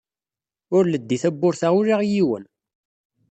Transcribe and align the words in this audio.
Ur 0.75 0.83
leddi 0.87 1.17
tawwurt-a 1.23 1.69
ula 1.79 1.95
i 2.01 2.07
yiwen. 2.13 2.43